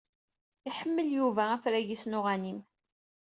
Iḥemmel 0.69 1.07
Yuba 1.17 1.43
afrag-is 1.55 2.03
n 2.07 2.17
uɣanim. 2.19 2.59